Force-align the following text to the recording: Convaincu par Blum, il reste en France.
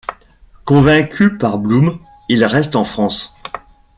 Convaincu 0.65 1.37
par 1.37 1.59
Blum, 1.59 1.99
il 2.27 2.43
reste 2.43 2.75
en 2.75 2.85
France. 2.85 3.35